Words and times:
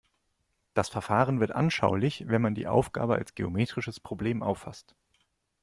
Das 0.73 0.89
Verfahren 0.89 1.39
wird 1.39 1.51
anschaulich, 1.51 2.23
wenn 2.27 2.41
man 2.41 2.55
die 2.55 2.65
Aufgabe 2.65 3.13
als 3.17 3.35
geometrisches 3.35 3.99
Problem 3.99 4.41
auffasst. 4.41 4.95